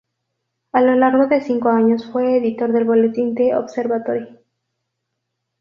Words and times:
A 0.71 0.81
lo 0.81 0.95
largo 0.95 1.27
de 1.27 1.41
cinco 1.41 1.69
años 1.69 2.09
fue 2.11 2.37
editor 2.39 2.71
del 2.73 2.85
boletín 2.85 3.35
""The 3.35 3.55
Observatory"". 3.55 4.39